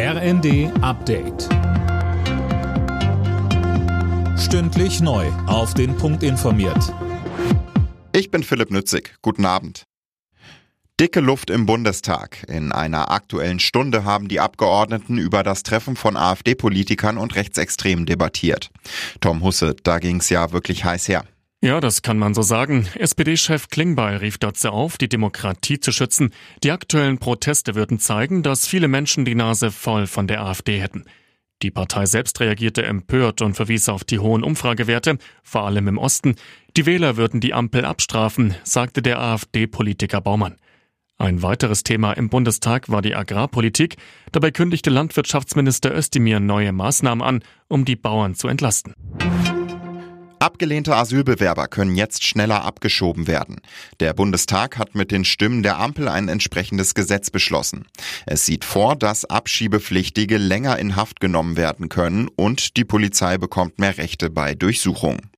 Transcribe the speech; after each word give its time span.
RND 0.00 0.70
Update. 0.80 1.48
Stündlich 4.38 5.00
neu. 5.00 5.26
Auf 5.48 5.74
den 5.74 5.96
Punkt 5.96 6.22
informiert. 6.22 6.94
Ich 8.12 8.30
bin 8.30 8.44
Philipp 8.44 8.70
Nützig. 8.70 9.16
Guten 9.22 9.44
Abend. 9.44 9.86
Dicke 11.00 11.18
Luft 11.18 11.50
im 11.50 11.66
Bundestag. 11.66 12.48
In 12.48 12.70
einer 12.70 13.10
aktuellen 13.10 13.58
Stunde 13.58 14.04
haben 14.04 14.28
die 14.28 14.38
Abgeordneten 14.38 15.18
über 15.18 15.42
das 15.42 15.64
Treffen 15.64 15.96
von 15.96 16.16
AfD-Politikern 16.16 17.18
und 17.18 17.34
Rechtsextremen 17.34 18.06
debattiert. 18.06 18.70
Tom 19.20 19.42
Husse, 19.42 19.74
da 19.82 19.98
ging's 19.98 20.28
ja 20.30 20.52
wirklich 20.52 20.84
heiß 20.84 21.08
her. 21.08 21.24
Ja, 21.60 21.80
das 21.80 22.02
kann 22.02 22.18
man 22.18 22.34
so 22.34 22.42
sagen. 22.42 22.86
SPD-Chef 22.94 23.68
Klingbeil 23.68 24.18
rief 24.18 24.38
dazu 24.38 24.68
auf, 24.68 24.96
die 24.96 25.08
Demokratie 25.08 25.80
zu 25.80 25.90
schützen. 25.90 26.30
Die 26.62 26.70
aktuellen 26.70 27.18
Proteste 27.18 27.74
würden 27.74 27.98
zeigen, 27.98 28.44
dass 28.44 28.68
viele 28.68 28.86
Menschen 28.86 29.24
die 29.24 29.34
Nase 29.34 29.72
voll 29.72 30.06
von 30.06 30.28
der 30.28 30.42
AfD 30.42 30.80
hätten. 30.80 31.04
Die 31.62 31.72
Partei 31.72 32.06
selbst 32.06 32.38
reagierte 32.38 32.84
empört 32.84 33.42
und 33.42 33.54
verwies 33.54 33.88
auf 33.88 34.04
die 34.04 34.20
hohen 34.20 34.44
Umfragewerte, 34.44 35.18
vor 35.42 35.64
allem 35.64 35.88
im 35.88 35.98
Osten. 35.98 36.36
Die 36.76 36.86
Wähler 36.86 37.16
würden 37.16 37.40
die 37.40 37.54
Ampel 37.54 37.84
abstrafen, 37.84 38.54
sagte 38.62 39.02
der 39.02 39.18
AfD-Politiker 39.18 40.20
Baumann. 40.20 40.58
Ein 41.20 41.42
weiteres 41.42 41.82
Thema 41.82 42.12
im 42.12 42.28
Bundestag 42.28 42.88
war 42.88 43.02
die 43.02 43.16
Agrarpolitik. 43.16 43.96
Dabei 44.30 44.52
kündigte 44.52 44.90
Landwirtschaftsminister 44.90 45.92
Özdemir 45.92 46.38
neue 46.38 46.70
Maßnahmen 46.70 47.26
an, 47.26 47.42
um 47.66 47.84
die 47.84 47.96
Bauern 47.96 48.36
zu 48.36 48.46
entlasten. 48.46 48.94
Abgelehnte 50.40 50.94
Asylbewerber 50.94 51.66
können 51.66 51.96
jetzt 51.96 52.24
schneller 52.24 52.64
abgeschoben 52.64 53.26
werden. 53.26 53.60
Der 53.98 54.12
Bundestag 54.12 54.78
hat 54.78 54.94
mit 54.94 55.10
den 55.10 55.24
Stimmen 55.24 55.62
der 55.62 55.78
Ampel 55.78 56.08
ein 56.08 56.28
entsprechendes 56.28 56.94
Gesetz 56.94 57.30
beschlossen. 57.30 57.86
Es 58.24 58.46
sieht 58.46 58.64
vor, 58.64 58.94
dass 58.94 59.24
Abschiebepflichtige 59.24 60.38
länger 60.38 60.78
in 60.78 60.94
Haft 60.94 61.20
genommen 61.20 61.56
werden 61.56 61.88
können 61.88 62.28
und 62.28 62.76
die 62.76 62.84
Polizei 62.84 63.36
bekommt 63.36 63.78
mehr 63.78 63.98
Rechte 63.98 64.30
bei 64.30 64.54
Durchsuchungen. 64.54 65.30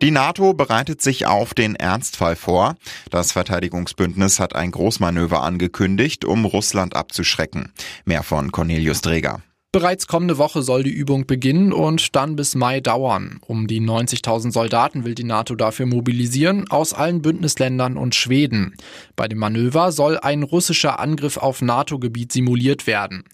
Die 0.00 0.10
NATO 0.10 0.52
bereitet 0.52 1.00
sich 1.00 1.26
auf 1.26 1.54
den 1.54 1.76
Ernstfall 1.76 2.34
vor. 2.34 2.74
Das 3.10 3.30
Verteidigungsbündnis 3.30 4.40
hat 4.40 4.56
ein 4.56 4.72
Großmanöver 4.72 5.42
angekündigt, 5.42 6.24
um 6.24 6.44
Russland 6.44 6.96
abzuschrecken. 6.96 7.72
Mehr 8.04 8.24
von 8.24 8.50
Cornelius 8.50 9.00
Dreger. 9.02 9.42
Bereits 9.74 10.06
kommende 10.06 10.36
Woche 10.36 10.60
soll 10.60 10.82
die 10.82 10.90
Übung 10.90 11.26
beginnen 11.26 11.72
und 11.72 12.14
dann 12.14 12.36
bis 12.36 12.54
Mai 12.54 12.80
dauern. 12.80 13.40
Um 13.46 13.66
die 13.66 13.80
90.000 13.80 14.52
Soldaten 14.52 15.06
will 15.06 15.14
die 15.14 15.24
NATO 15.24 15.54
dafür 15.54 15.86
mobilisieren, 15.86 16.68
aus 16.68 16.92
allen 16.92 17.22
Bündnisländern 17.22 17.96
und 17.96 18.14
Schweden. 18.14 18.74
Bei 19.16 19.28
dem 19.28 19.38
Manöver 19.38 19.90
soll 19.90 20.18
ein 20.18 20.42
russischer 20.42 21.00
Angriff 21.00 21.38
auf 21.38 21.62
NATO-Gebiet 21.62 22.32
simuliert 22.32 22.86
werden. 22.86 23.24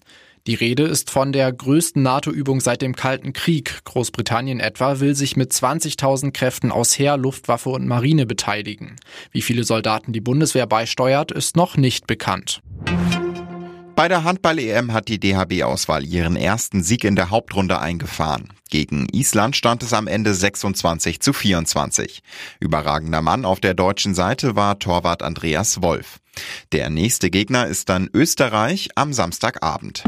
Die 0.47 0.55
Rede 0.55 0.83
ist 0.83 1.11
von 1.11 1.33
der 1.33 1.51
größten 1.51 2.01
NATO-Übung 2.01 2.61
seit 2.61 2.81
dem 2.81 2.95
Kalten 2.95 3.33
Krieg. 3.33 3.83
Großbritannien 3.83 4.61
etwa 4.61 5.01
will 5.01 5.15
sich 5.15 5.35
mit 5.35 5.51
20.000 5.51 6.31
Kräften 6.31 6.71
aus 6.71 6.97
Heer, 6.97 7.17
Luftwaffe 7.17 7.69
und 7.69 7.85
Marine 7.85 8.25
beteiligen. 8.25 8.95
Wie 9.33 9.41
viele 9.41 9.65
Soldaten 9.65 10.13
die 10.13 10.21
Bundeswehr 10.21 10.67
beisteuert, 10.67 11.33
ist 11.33 11.57
noch 11.57 11.75
nicht 11.75 12.07
bekannt. 12.07 12.61
Bei 13.99 14.07
der 14.07 14.23
Handball-EM 14.23 14.93
hat 14.93 15.09
die 15.09 15.19
DHB-Auswahl 15.19 16.05
ihren 16.05 16.37
ersten 16.37 16.83
Sieg 16.83 17.03
in 17.03 17.17
der 17.17 17.31
Hauptrunde 17.31 17.81
eingefahren. 17.81 18.53
Gegen 18.69 19.09
Island 19.11 19.57
stand 19.57 19.83
es 19.83 19.91
am 19.91 20.07
Ende 20.07 20.33
26 20.33 21.19
zu 21.19 21.33
24. 21.33 22.23
Überragender 22.61 23.21
Mann 23.21 23.43
auf 23.43 23.59
der 23.59 23.73
deutschen 23.73 24.15
Seite 24.15 24.55
war 24.55 24.79
Torwart 24.79 25.21
Andreas 25.21 25.81
Wolf. 25.81 26.19
Der 26.71 26.89
nächste 26.89 27.29
Gegner 27.29 27.67
ist 27.67 27.89
dann 27.89 28.09
Österreich 28.13 28.87
am 28.95 29.11
Samstagabend. 29.11 30.05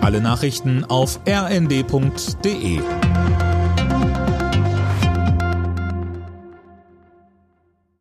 Alle 0.00 0.22
Nachrichten 0.22 0.82
auf 0.82 1.20
rnd.de 1.28 2.80